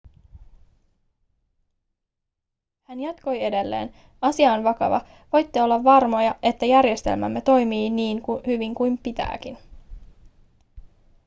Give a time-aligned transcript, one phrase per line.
[2.83, 5.01] hän jatkoi edelleen asia on vakava
[5.33, 9.57] voitte olla varmoja että järjestelmämme toimii niin hyvin kuin pitääkin